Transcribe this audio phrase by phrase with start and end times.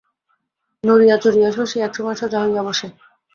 [0.83, 2.87] নড়িয়া চড়িয়া শশী একসময় সোজা হইয়া বসে।